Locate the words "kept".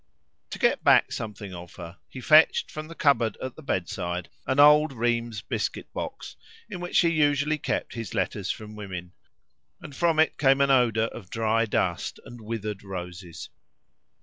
7.59-7.93